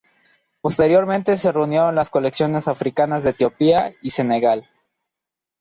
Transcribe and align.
Posteriormente 0.61 1.37
se 1.37 1.51
reunieron 1.51 1.93
las 1.93 2.09
colecciones 2.09 2.67
africanas 2.67 3.23
de 3.23 3.29
Etiopía 3.29 3.93
y 4.01 4.09
Senegal. 4.09 4.67